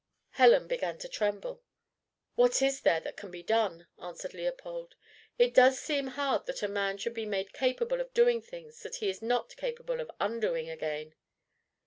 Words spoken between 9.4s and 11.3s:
made capable of undoing again."